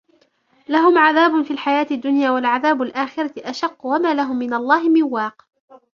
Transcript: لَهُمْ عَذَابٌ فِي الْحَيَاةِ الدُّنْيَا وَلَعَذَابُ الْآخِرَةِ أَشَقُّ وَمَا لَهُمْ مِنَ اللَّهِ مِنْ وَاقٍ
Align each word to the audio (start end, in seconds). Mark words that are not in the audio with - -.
لَهُمْ 0.69 0.97
عَذَابٌ 0.97 1.41
فِي 1.43 1.51
الْحَيَاةِ 1.53 1.87
الدُّنْيَا 1.91 2.29
وَلَعَذَابُ 2.31 2.81
الْآخِرَةِ 2.81 3.33
أَشَقُّ 3.37 3.85
وَمَا 3.85 4.13
لَهُمْ 4.13 4.39
مِنَ 4.39 4.53
اللَّهِ 4.53 4.89
مِنْ 4.89 5.03
وَاقٍ 5.03 5.45